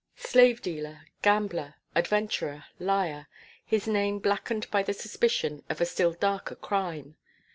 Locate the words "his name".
3.63-4.17